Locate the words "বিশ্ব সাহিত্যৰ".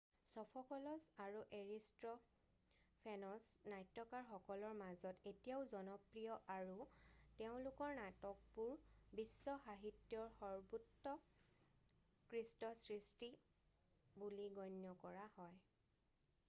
9.19-10.31